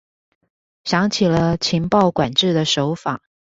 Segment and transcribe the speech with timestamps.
[0.83, 3.21] 想起了情報管制的手法